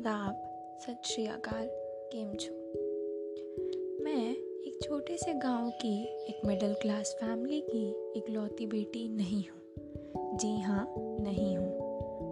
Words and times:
आदाब 0.00 0.78
सत 0.80 1.00
श्री 1.04 1.26
अकाल 1.26 1.66
केम 2.12 2.34
छो। 2.34 2.54
मैं 4.04 4.34
एक 4.36 4.78
छोटे 4.82 5.16
से 5.16 5.34
गाँव 5.34 5.70
की 5.70 6.04
एक 6.04 6.40
मिडिल 6.44 6.74
क्लास 6.74 7.16
फैमिली 7.20 7.60
की 7.60 8.12
इकलौती 8.16 8.66
बेटी 8.66 9.08
नहीं 9.08 9.44
हूँ। 9.44 10.38
जी 10.38 10.60
हाँ 10.60 10.94
नहीं 10.98 11.56
हूँ। 11.56 11.78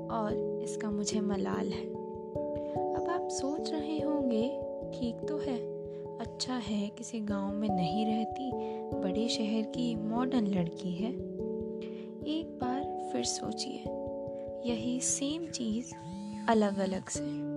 और 0.08 0.60
इसका 0.64 0.90
मुझे 0.90 1.20
मलाल 1.20 1.68
है। 1.68 1.86
अब 2.94 3.06
आप 3.10 3.28
सोच 3.28 3.72
रहे 3.72 4.00
होंगे, 4.00 4.48
ठीक 4.98 5.14
तो 5.28 5.38
है। 5.38 5.58
अच्छा 6.18 6.54
है 6.54 6.88
किसी 6.88 7.20
गाँव 7.20 7.52
में 7.52 7.68
नहीं 7.68 8.06
रहती, 8.06 8.50
बड़े 8.98 9.28
शहर 9.28 9.62
की 9.62 9.94
मॉडर्न 9.94 10.46
लड़की 10.46 10.90
है। 10.90 11.12
एक 12.28 12.58
बार 12.60 13.10
फिर 13.12 13.24
सोचिए, 13.24 13.78
यही 14.70 15.00
सेम 15.00 15.46
चीज़ 15.46 15.94
अलग 16.48 16.78
अलग 16.78 17.08
से। 17.08 17.47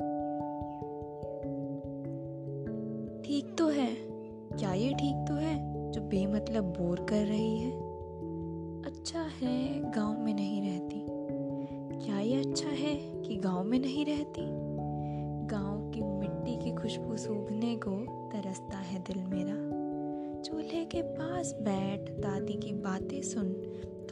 क्या 4.60 4.74
ये 4.74 4.94
ठीक 4.94 5.26
तो 5.28 5.34
है? 5.34 5.92
जो 5.92 6.02
बेमतलब 6.02 6.64
बोर 6.64 7.06
कर 7.10 7.26
रही 7.26 7.58
है? 7.58 7.72
अच्छा 8.84 9.22
है 9.42 9.92
गाँव 9.92 10.20
में 10.20 10.34
नहीं 10.34 10.62
रहती। 10.62 11.06
क्या 12.06 12.20
ये 12.20 12.36
अच्छा 12.36 12.70
है 12.70 13.22
कि 13.22 13.36
गाँव 13.36 13.64
में 13.64 13.80
नहीं 13.80 14.06
रहती? 14.06 14.42
गाँव 15.48 15.92
की 15.92 16.02
मिट्टी 16.02 16.58
की 16.58 16.72
खुशबू 16.72 17.18
सूंघने 17.18 17.76
को 17.76 17.92
तरसता 18.30 18.78
है 18.78 19.00
दिल 19.00 19.24
मेरा। 19.24 19.72
चूल्हे 20.42 20.86
के 20.86 21.02
पास 21.02 21.56
बैठ 21.62 22.00
दादी 22.00 22.54
की 22.54 22.74
बातें 22.74 23.22
सुन 23.22 23.54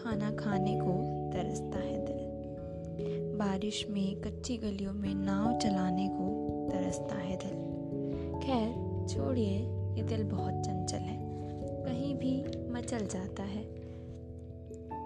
खाना 0.04 0.32
खाने 0.32 0.80
को 0.80 0.94
तरसता 1.32 1.80
है 1.80 2.06
दिल। 2.06 2.30
बारिश 3.38 3.88
में 3.90 4.22
कच्ची 4.22 4.58
गलियों 4.58 4.94
में 4.94 5.16
नाव 5.16 5.58
चलाने 5.58 6.08
को 6.08 6.30
तरसता 6.72 7.16
है 7.16 7.36
दिल। 7.36 7.56
खैर, 8.40 9.08
छोड़िए। 9.08 9.79
ये 9.96 10.04
दिल 10.04 10.24
बहुत 10.24 10.54
चंचल 10.54 10.98
है। 10.98 11.20
कहीं 11.86 12.16
भी 12.16 12.46
मचल 12.70 13.08
जाता 13.08 13.44
है। 13.44 13.64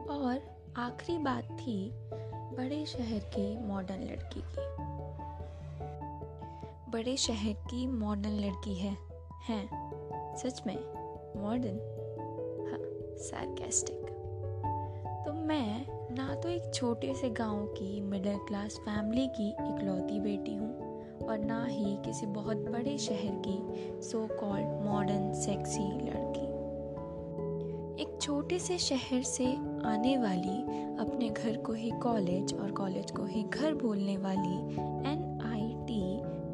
और 0.08 0.42
आखिरी 0.78 1.17
बात 1.17 1.44
थी 1.44 1.92
बड़े 2.58 2.86
शहर 2.86 3.20
की 3.20 3.67
मॉडर्न 3.67 4.02
लड़की 4.02 4.42
की। 4.42 4.84
बड़े 6.92 7.17
शहर 7.17 7.54
की 7.54 7.88
मॉडर्न 7.88 8.34
लड़की 8.34 8.76
है। 8.76 8.98
हैं, 9.48 9.70
सच 10.36 10.64
में? 10.67 10.94
मॉडर्न 11.38 11.78
हाँ 12.70 12.80
सार्केस्टिक 13.17 14.04
तो 15.26 15.34
मैं 15.34 15.86
ना 16.16 16.36
तो 16.36 16.50
एक 16.50 16.73
छोटे 16.73 17.14
से 17.14 17.30
गाँव 17.30 17.66
की 17.66 18.02
मिडिल 18.02 18.38
क्लास 18.38 18.78
फैमिली 18.78 19.28
की 19.28 19.50
इकलौती 19.50 20.20
बेटी 20.20 20.56
हूँ। 20.56 20.83
और 21.30 21.40
ना 21.40 21.66
ही 21.66 21.96
किसी 22.06 22.26
बहुत 22.26 22.58
बड़े 22.58 22.98
शहर 22.98 23.42
की 23.48 24.02
सो 24.02 24.28
कॉल्ड 24.40 24.86
मॉडर्न 24.86 25.34
सेक्सी 25.34 25.92
लड़की। 26.02 26.42
एक 28.04 28.18
छोटे 28.22 28.60
से 28.60 28.78
शहर 28.78 29.22
से 29.22 29.46
आने 29.86 30.18
वाली, 30.18 30.62
अपने 31.00 31.30
घर 31.30 31.58
को 31.58 31.74
ही 31.74 31.92
कॉलेज 31.92 32.54
और 32.54 32.72
कॉलेज 32.72 33.12
को 33.12 33.26
ही 33.26 33.44
घर 33.44 33.74
बोलने 33.74 34.18
वाली 34.18 34.58
एन 35.12 35.42
आई 35.46 35.74
टी 35.88 36.02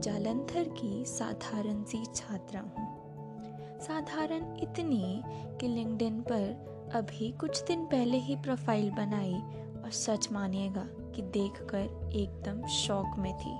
जालंधर 0.01 0.63
की 0.63 1.05
साधारण 1.05 1.83
सी 1.83 2.03
छात्रा 2.15 2.61
हूँ। 2.61 2.87
साधारण 3.79 4.57
इतनी 4.63 5.21
कि 5.27 5.67
लिंक्डइन 5.67 6.21
पर 6.21 6.91
अभी 6.95 7.31
कुछ 7.31 7.63
दिन 7.63 7.85
पहले 7.85 8.17
ही 8.17 8.35
प्रोफ़ाइल 8.35 8.89
बनाई 8.91 9.33
और 9.83 9.91
सच 9.91 10.31
मानिएगा 10.31 10.87
कि 11.15 11.21
देखकर 11.21 12.11
एकदम 12.15 12.65
शौक 12.67 13.17
में 13.17 13.33
थी। 13.37 13.53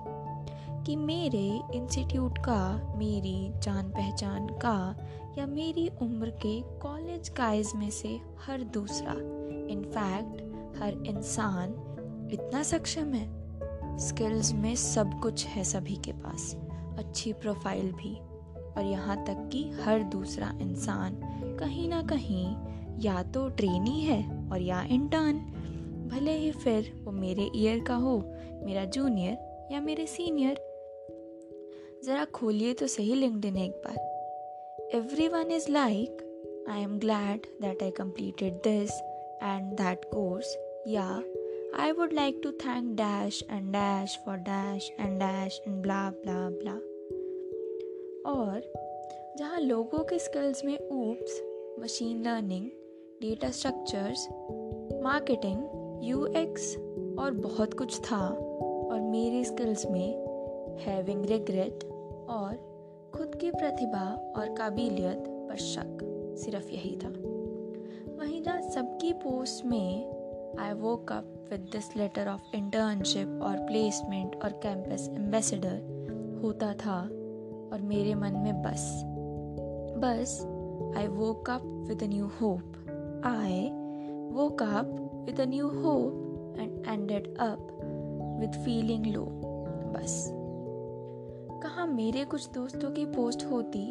कि 0.86 0.96
मेरे 0.96 1.62
इंस्टीट्यूट 1.76 2.38
का, 2.38 2.94
मेरी 2.98 3.60
जान 3.60 3.90
पहचान 3.90 4.48
का 4.48 4.96
या 5.38 5.46
मेरी 5.48 5.90
उम्र 6.02 6.30
के 6.30 6.62
कॉलेज 6.62 7.32
गाइज़ 7.38 7.78
में 7.78 7.90
से 7.90 8.20
हर 8.48 8.64
दूसरा। 8.64 9.14
इनफैक्ट 9.74 10.42
हर 10.82 10.94
इंसान 11.08 11.70
इतना 12.32 12.64
सक्षम 12.64 13.14
है। 13.14 13.28
स्किल्स 13.98 14.54
में 14.54 14.76
सब 14.76 15.20
कुछ 15.20 15.46
है 15.46 15.64
सभी 15.64 15.96
के 15.96 16.12
पास। 16.12 16.56
अच्छी 16.98 17.34
प्रोफ़ाइल 17.34 17.92
भी। 17.92 18.16
और 18.78 18.86
यहाँ 18.86 19.26
तक 19.26 19.50
कि 19.54 19.72
हर 19.72 20.04
दूसरा 20.04 20.54
इंसान 20.62 21.16
कहीं 21.60 21.90
ना 21.90 22.02
कहीं 22.02 22.56
या 23.00 23.24
तो 23.24 23.50
ट्रेनी 23.50 24.02
है 24.02 24.50
और 24.52 24.62
या 24.62 24.82
इंटर्न 24.82 25.38
भले 26.12 26.38
ही 26.38 26.52
फिर 26.52 27.02
वो 27.06 27.12
मेरे 27.12 27.50
ईयर 27.56 27.80
का 27.80 27.96
हो, 27.96 28.18
मेरा 28.66 28.86
जूनियर 28.86 29.68
या 29.72 29.82
मेरे 29.82 30.06
सीनियर 30.08 30.69
ज़रा 32.06 32.26
खोलिए 32.26 32.74
तो 32.74 32.88
सही 32.88 33.16
लिंक्डइन 33.16 33.58
एक 33.58 33.72
बार। 33.72 34.90
Everyone 35.28 35.52
is 35.52 35.72
like 35.72 36.26
I 36.70 36.82
am 36.82 37.00
glad 37.00 37.42
that 37.62 37.84
I 37.84 37.92
completed 37.92 38.54
this 38.54 38.92
and 39.44 39.74
that 39.74 40.06
course 40.06 40.58
या 40.88 41.24
I 41.76 41.92
would 41.92 42.14
like 42.14 42.42
to 42.44 42.52
thank 42.52 42.96
dash 42.96 43.44
and 43.52 43.72
dash 43.72 44.20
for 44.26 44.38
dash 44.38 44.92
and 45.00 45.20
dash 45.20 45.62
and 45.68 45.82
blah 45.82 46.10
blah 46.10 46.50
blah 46.50 46.74
और 48.32 48.74
जहाँ 49.38 49.60
लोगों 49.60 50.00
के 50.00 50.20
स्किल्स 50.20 50.66
में 50.66 50.78
oops 50.80 51.44
machine 51.80 52.24
learning 52.24 52.66
data 53.22 53.52
structures 53.52 54.28
marketing 55.04 55.64
UX 56.04 56.76
और 57.20 57.32
बहुत 57.32 57.74
कुछ 57.74 58.00
था, 58.00 58.28
और 58.92 59.00
मेरी 59.02 59.46
स्किल्स 59.46 59.86
में 59.86 60.29
हैविंग 60.80 61.26
रिग्रेट 61.26 61.84
और 62.30 62.56
खुद 63.16 63.36
की 63.36 63.52
प्रतिभा 63.52 64.34
और 64.38 64.56
काबिलियत 64.56 65.24
पर 65.50 65.56
शक, 65.56 65.98
सिर्फ़ 66.38 66.70
यही 66.70 66.96
था 66.96 67.10
वहीं 68.18 68.42
जहाँ 68.44 68.62
सबकी 68.62 69.14
पोस्ट 69.14 69.66
में 69.66 70.12
I 70.60 70.74
woke 70.74 71.12
up 71.12 71.48
with 71.52 71.60
this 71.60 71.96
letter 71.98 72.28
of 72.28 72.56
internship 72.56 73.40
और 73.44 73.58
प्लेसमेंट 73.58 74.44
और 74.44 74.52
कैंपस 74.52 75.10
एम्बेसडर 75.10 76.40
होता 76.44 76.74
था 76.74 77.02
और 77.74 77.82
मेरे 77.82 78.16
मन 78.16 78.34
में 78.34 78.62
बस 78.62 79.02
बस 79.98 80.42
I 80.98 81.08
woke 81.08 81.50
up 81.50 81.62
with 81.88 82.04
new 82.04 82.26
hope 82.42 82.76
I 83.20 83.52
woke 84.34 84.62
up 84.62 84.92
with 85.26 85.40
a 85.40 85.46
new 85.46 85.70
and 86.60 86.86
ended 86.86 87.26
up 87.46 87.72
with 88.42 88.54
feeling 88.66 89.08
low. 89.16 89.26
बस 89.94 90.30
कहा 91.80 91.86
मेरे 91.88 92.24
कुछ 92.26 92.48
दोस्तों 92.52 92.90
की 92.92 93.04
पोस्ट 93.06 93.44
होती 93.46 93.82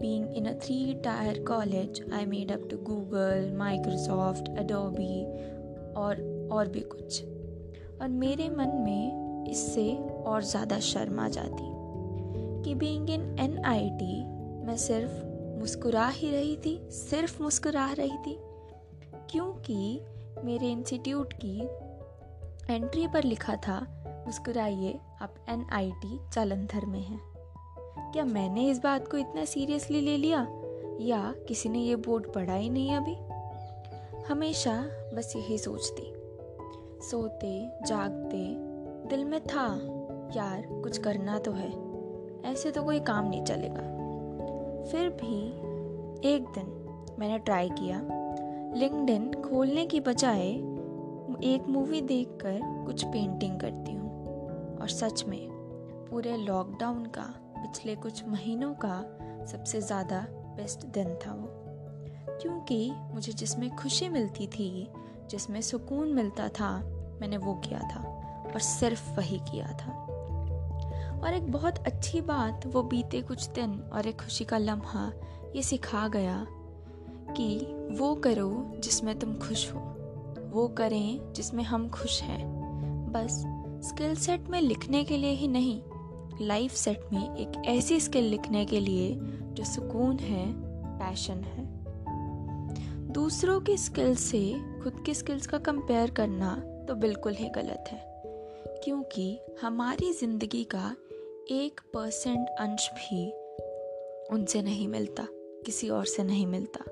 being 0.00 0.36
in 0.36 0.46
a 0.46 0.52
three 0.58 0.76
tier 1.04 1.42
college 1.44 2.00
I 2.14 2.26
made 2.26 2.52
up 2.52 2.60
to 2.70 2.76
Google 2.84 3.50
Microsoft 3.56 4.48
Adobe 4.58 5.24
और 5.94 6.22
और 6.52 6.68
भी 6.68 6.80
कुछ। 6.92 7.20
और 8.00 8.08
मेरे 8.10 8.48
मन 8.50 8.70
में 8.84 9.50
इससे 9.50 9.84
और 10.26 10.42
ज़्यादा 10.42 10.78
शर्म 10.82 11.20
आ 11.20 11.26
जाती 11.28 11.66
कि 12.64 12.74
being 12.74 13.10
in 13.10 13.38
N 13.40 13.58
I 13.64 13.90
T 13.98 14.24
मैं 14.66 14.76
सिर्फ़ 14.76 15.22
मुस्कुरा 15.60 16.06
ही 16.08 16.30
रही 16.30 16.56
थी, 16.56 16.78
सिर्फ़ 16.92 17.42
मुस्कुरा 17.42 17.86
रही 17.92 18.16
थी, 18.18 18.36
क्योंकि 19.30 20.00
मेरे 20.44 20.70
इंस्टीट्यूट 20.70 21.34
की 21.44 21.58
एंट्री 22.74 23.06
पर 23.06 23.24
लिखा 23.24 23.56
था, 23.68 23.78
मुस्कुराइए, 24.26 24.98
आप 25.22 25.34
एन 25.48 25.66
आई 25.72 25.92
टी 26.02 26.18
जालंधर 26.34 26.86
में 26.86 27.00
हैं। 27.00 27.33
क्या 28.14 28.24
मैंने 28.24 28.70
इस 28.70 28.82
बात 28.82 29.08
को 29.08 29.16
इतना 29.16 29.44
सीरियसली 29.44 30.00
ले 30.00 30.16
लिया? 30.16 30.48
या 31.00 31.34
किसी 31.48 31.68
ने 31.68 31.78
ये 31.78 31.96
बोर्ड 31.96 32.32
पढ़ा 32.32 32.54
ही 32.54 32.70
नहीं 32.70 32.94
अभी? 32.94 33.16
हमेशा 34.32 34.84
बस 35.14 35.32
यही 35.36 35.58
सोचती। 35.58 36.12
सोते, 37.10 37.68
जागते, 37.86 38.54
दिल 39.08 39.24
में 39.24 39.40
था, 39.40 39.80
यार, 40.36 40.66
कुछ 40.82 40.98
करना 40.98 41.38
तो 41.38 41.52
है। 41.52 41.72
ऐसे 42.52 42.70
तो 42.70 42.82
कोई 42.82 43.00
काम 43.00 43.28
नहीं 43.28 43.44
चलेगा। 43.44 43.80
फिर 44.84 45.08
भी 45.08 45.48
एक 46.28 46.44
दिन 46.44 46.96
मैंने 47.18 47.38
ट्राई 47.38 47.70
किया। 47.70 48.00
लिंक्डइन 48.74 49.32
खोलने 49.32 49.86
की 49.86 50.00
बजाय 50.00 50.48
एक 51.52 51.64
मूवी 51.68 52.00
देखकर 52.00 52.60
कुछ 52.86 53.04
पेंटिंग 53.04 53.60
करती 53.60 53.92
हूँ। 53.92 54.26
और 54.78 54.88
सच 54.88 55.24
में, 55.28 55.48
पूरे 56.10 56.36
लॉकडाउन 56.36 57.06
का 57.06 57.40
पिछले 57.64 57.94
कुछ 57.94 58.24
महीनों 58.28 58.74
का 58.74 59.18
सबसे 59.46 59.80
ज़्यादा 59.80 60.26
बेस्ट 60.30 60.86
दिन 60.86 61.14
था 61.14 61.32
वो। 61.32 61.48
क्योंकि 62.42 62.92
मुझे 63.12 63.32
जिसमें 63.32 63.76
खुशी 63.76 64.08
मिलती 64.08 64.46
थी, 64.46 64.88
जिसमें 65.30 65.60
सुकून 65.60 66.08
मिलता 66.08 66.48
था, 66.48 66.78
मैंने 67.20 67.36
वो 67.36 67.54
किया 67.54 67.78
था 67.78 68.00
और 68.54 68.60
सिर्फ़ 68.60 69.10
वही 69.10 69.38
किया 69.38 69.66
था। 69.66 69.92
और 71.22 71.34
एक 71.34 71.52
बहुत 71.52 71.78
अच्छी 71.78 72.20
बात, 72.20 72.66
वो 72.66 72.82
बीते 72.82 73.22
कुछ 73.22 73.48
दिन 73.48 73.80
और 73.92 74.06
एक 74.06 74.20
खुशी 74.20 74.44
का 74.44 74.58
लम्हा 74.58 75.12
ये 75.56 75.62
सिखा 75.62 76.08
गया 76.08 76.46
कि 77.36 77.66
वो 77.90 78.14
करो 78.14 78.72
जिसमें 78.78 79.18
तुम 79.18 79.34
खुश 79.34 79.72
हो, 79.72 79.80
वो 80.52 80.68
करें 80.68 81.32
जिसमें 81.32 81.64
हम 81.64 81.88
खुश 81.88 82.22
हैं। 82.22 82.46
बस 83.12 83.44
स्किल 83.88 84.14
सेट 84.14 84.48
में 84.48 84.60
लिखने 84.60 85.04
के 85.04 85.16
लिए 85.16 85.30
ही 85.30 85.48
नहीं 85.48 85.82
लाइफ 86.40 86.72
सेट 86.72 87.00
में 87.12 87.36
एक 87.36 87.62
ऐसी 87.66 87.98
स्किल 88.00 88.24
लिखने 88.24 88.64
के 88.66 88.80
लिए 88.80 89.14
जो 89.54 89.64
सुकून 89.64 90.18
है, 90.18 90.46
पैशन 90.98 91.42
है। 91.44 91.66
दूसरों 93.12 93.60
की 93.60 93.76
स्किल 93.76 94.14
से 94.14 94.40
खुद 94.82 95.02
की 95.06 95.14
स्किल्स 95.14 95.46
का 95.46 95.58
कंपेयर 95.58 96.10
करना 96.10 96.54
तो 96.88 96.94
बिल्कुल 96.94 97.34
ही 97.34 97.48
गलत 97.48 97.84
है, 97.88 98.02
क्योंकि 98.84 99.38
हमारी 99.62 100.12
ज़िंदगी 100.12 100.64
का 100.64 100.90
एक 101.50 101.80
परसेंट 101.94 102.48
अंश 102.60 102.90
भी 102.90 103.24
उनसे 104.34 104.62
नहीं 104.62 104.88
मिलता, 104.88 105.26
किसी 105.66 105.88
और 105.88 106.04
से 106.04 106.22
नहीं 106.22 106.46
मिलता। 106.46 106.84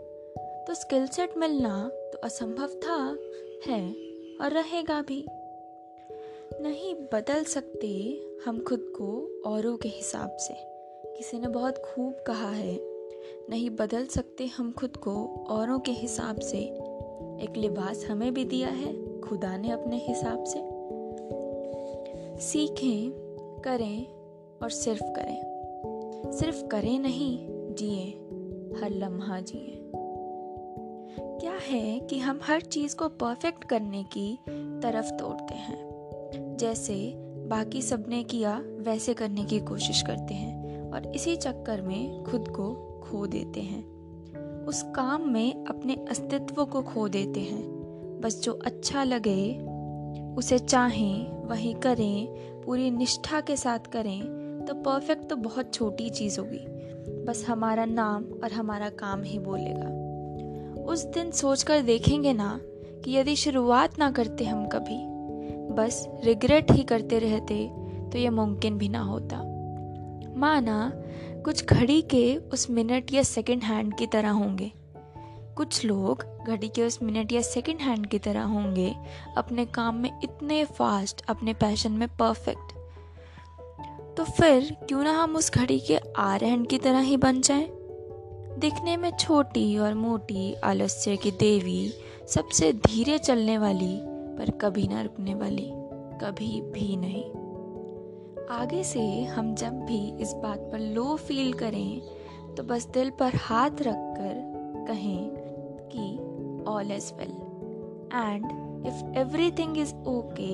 तो 0.67 0.75
स्किल 0.75 1.07
सेट 1.07 1.37
मिलना 1.39 1.89
तो 2.13 2.19
असंभव 2.19 2.81
था, 2.85 2.97
है 3.67 3.83
और 4.37 4.53
रहेगा 4.53 5.01
भी। 5.03 5.25
नहीं 6.61 6.95
बदल 7.13 7.45
सकते 7.45 7.89
हम 8.47 8.65
खुद 8.65 8.81
को 8.81 9.43
औरों 9.47 9.77
के 9.77 9.89
हिसाब 9.89 10.37
से। 10.37 10.55
किसी 11.17 11.39
ने 11.39 11.49
बहुत 11.49 11.79
खूब 11.79 12.15
कहा 12.27 12.51
है, 12.51 12.79
नहीं 13.51 13.71
बदल 13.71 14.07
सकते 14.07 14.47
हम 14.47 14.73
खुद 14.73 14.97
को 14.97 15.45
औरों 15.51 15.79
के 15.79 15.93
हिसाब 15.93 16.39
से। 16.39 16.59
एक 17.43 17.53
लिबास 17.57 18.05
हमें 18.05 18.35
भी 18.35 18.45
दिया 18.45 18.69
है, 18.69 19.21
खुदा 19.21 19.57
ने 19.57 19.71
अपने 19.71 19.97
हिसाब 19.97 20.45
से। 20.45 20.59
सीखें, 22.41 23.13
करें 23.65 24.07
और 24.63 24.71
सिर्फ़ 24.71 25.03
करें। 25.03 25.43
सिर्फ़ 26.33 26.67
करें 26.67 26.99
नहीं, 26.99 27.49
जिए, 27.75 28.05
हर 28.81 28.91
लम्हा 28.91 29.41
जिए। 29.41 29.79
क्या 31.41 31.59
है 31.69 32.01
कि 32.01 32.19
हम 32.19 32.41
हर 32.43 32.61
चीज़ 32.61 32.97
को 32.97 33.09
परफेक्ट 33.09 33.65
करने 33.65 34.05
की 34.05 34.39
तरफ़ 34.51 35.11
तोड़ते 35.11 35.55
हैं? 35.55 35.93
जैसे 36.57 37.15
बाकी 37.53 37.83
सबने 37.83 38.23
किया, 38.23 38.65
वैसे 38.79 39.15
करने 39.15 39.45
की 39.45 39.61
कोशिश 39.61 40.03
करते 40.03 40.35
हैं 40.35 40.91
और 40.93 41.07
इसी 41.07 41.37
चक्कर 41.37 41.81
में 41.81 42.25
खुद 42.25 42.49
को 42.49 42.75
खो 43.05 43.27
देते 43.27 43.61
हैं। 43.61 43.85
उस 44.67 44.83
काम 44.83 45.29
में 45.29 45.65
अपने 45.65 45.95
अस्तित्व 46.11 46.65
को 46.65 46.83
खो 46.83 47.09
देते 47.09 47.41
हैं। 47.41 47.65
बस 48.21 48.43
जो 48.43 48.53
अच्छा 48.53 49.05
लगे, 49.05 49.59
उसे 50.35 50.59
चाहें, 50.59 51.47
वही 51.49 51.75
करें, 51.75 52.27
पूरी 52.63 52.91
निष्ठा 52.91 53.41
के 53.41 53.57
साथ 53.57 53.79
करें 53.79 54.21
तो 54.69 54.75
परफेक्ट 54.75 55.31
तो 55.31 55.37
बहुत 55.37 55.75
छोटी 55.75 56.11
चीज़ 56.11 56.41
होगी। 56.41 56.67
बस 57.25 57.47
हमारा 57.49 57.85
नाम 57.85 58.25
और 58.25 58.53
हमारा 58.53 58.89
काम 58.89 59.23
ही 59.23 59.39
बोलेगा। 59.39 60.85
उस 60.85 61.05
दिन 61.05 61.31
सोचकर 61.31 61.83
देखेंगे 61.83 62.33
ना 62.33 62.61
कि 63.05 63.17
यदि 63.17 63.37
शुरुआत 63.37 63.99
ना 63.99 64.11
करते 64.11 64.45
हम 64.45 64.67
कभी 64.67 65.12
बस 65.75 66.07
रिग्रेट 66.25 66.71
ही 66.73 66.83
करते 66.83 67.19
रहते 67.19 67.65
तो 68.13 68.19
ये 68.19 68.31
मुमकिन 68.31 68.79
भी 68.79 68.89
ना 68.89 69.01
होता। 69.01 69.37
माना, 70.37 70.93
कुछ 71.45 71.65
घड़ी 71.65 72.01
के 72.03 72.37
उस 72.37 72.71
मिनट 72.71 73.13
या 73.13 73.23
सेकंड 73.23 73.63
हैंड 73.63 73.95
की 73.95 74.07
तरह 74.07 74.31
होंगे। 74.31 74.71
कुछ 75.57 75.85
लोग 75.85 76.25
घड़ी 76.47 76.69
के 76.69 76.83
उस 76.83 77.03
मिनट 77.03 77.33
या 77.33 77.41
सेकंड 77.41 77.81
हैंड 77.81 78.07
की 78.07 78.19
तरह 78.19 78.43
होंगे, 78.43 78.95
अपने 79.37 79.65
काम 79.67 79.97
में 79.97 80.11
इतने 80.25 80.65
फास्ट 80.65 81.23
अपने 81.29 81.55
पैशन 81.55 81.93
में 81.93 82.09
परफेक्ट 82.09 82.73
तो 84.17 84.25
फिर 84.25 84.77
क्यों 84.89 85.03
ना 85.05 85.13
हम 85.13 85.37
उस 85.37 85.51
घड़ी 85.53 85.79
के 85.81 85.99
आर 86.17 86.45
हैंड 86.45 86.67
की 86.67 86.79
तरह 86.79 87.01
ही 87.01 87.17
बन 87.17 87.41
जाएँ? 87.41 87.69
दिखने 88.59 88.97
में 88.97 89.11
छोटी 89.11 89.79
और 89.79 89.95
मोटी, 89.95 90.55
आलस्य 90.55 91.17
की 91.17 91.31
देवी, 91.31 91.93
सबसे 92.29 92.73
धीरे 92.73 93.19
चलने 93.19 93.59
वाली 93.59 93.95
पर 94.39 94.51
कभी 94.51 94.87
ना 94.89 95.03
रुकने 95.03 95.35
वाली, 95.35 95.71
कभी 96.23 96.61
भी 96.61 96.97
नहीं। 96.97 97.31
आगे 98.51 98.83
से 98.85 99.23
हम 99.25 99.55
जब 99.55 99.73
भी 99.85 100.23
इस 100.23 100.33
बात 100.33 100.59
पर 100.73 100.79
लो 100.79 101.17
फील 101.17 101.53
करें 101.53 102.55
तो 102.55 102.63
बस 102.63 102.87
दिल 102.87 103.11
पर 103.11 103.37
हाथ 103.37 103.71
रखकर 103.71 104.35
कहें 104.89 105.31
कि 105.93 106.65
all 106.71 106.93
is 106.93 107.13
well 107.15 107.31
and 108.15 108.45
if 108.87 109.19
everything 109.19 109.79
is 109.79 109.95
okay 109.95 110.53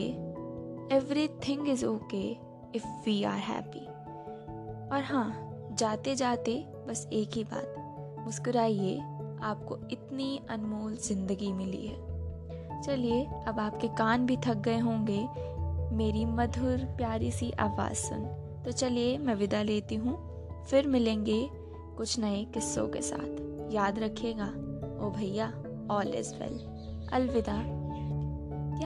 everything 0.96 1.68
is 1.68 1.84
okay 1.86 2.30
if 2.74 2.86
we 3.06 3.22
are 3.24 3.38
happy 3.38 3.86
और 4.88 5.02
हाँ 5.02 5.28
जाते 5.78 6.14
जाते 6.14 6.54
बस 6.88 7.08
एक 7.12 7.30
ही 7.34 7.44
बात, 7.44 7.74
मुस्कुराइए, 8.24 8.98
आपको 9.42 9.78
इतनी 9.92 10.40
अनमोल 10.50 10.96
ज़िंदगी 10.96 11.52
मिली 11.52 11.86
है। 11.86 12.07
चलिए, 12.84 13.28
अब 13.46 13.60
आपके 13.60 13.88
कान 13.88 14.26
भी 14.26 14.36
थक 14.36 14.56
गए 14.56 14.78
होंगे। 14.78 15.28
मेरी 15.96 16.24
मधुर, 16.24 16.78
प्यारी 16.78 17.30
सी 17.30 17.50
आवाज़ 17.50 17.94
सुन। 17.94 18.24
तो 18.64 18.72
चलिए, 18.72 19.18
मैं 19.18 19.34
विदा 19.34 19.62
लेती 19.62 19.94
हूँ। 19.94 20.28
फिर 20.64 20.86
मिलेंगे 20.86 21.50
कुछ 21.96 22.18
नए 22.18 22.44
किस्सों 22.44 22.88
के 22.88 23.02
साथ। 23.02 23.48
याद 23.74 23.98
रखिएगा। 23.98 24.46
ओ 25.06 25.10
भैया 25.10 25.62
ऑल 25.90 26.14
इज़ 26.14 26.34
वेल 26.34 26.58
अलविदा। 27.12 27.77